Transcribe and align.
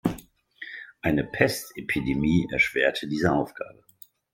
Eine 1.03 1.23
Pestepidemie 1.23 2.47
erschwerte 2.51 3.07
diese 3.07 3.31
Aufgabe. 3.31 3.85